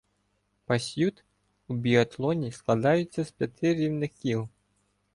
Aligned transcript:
Пасьют 0.65 1.23
у 1.67 1.73
біатлоні 1.75 2.51
складається 2.51 3.23
з 3.25 3.31
п'яти 3.31 3.73
рівних 3.73 4.11
кіл. 4.11 4.49